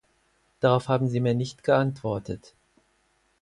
Darauf 0.61 0.87
haben 0.87 1.07
Sie 1.07 1.19
mir 1.19 1.35
nicht 1.35 1.61
geantwortet. 1.63 2.55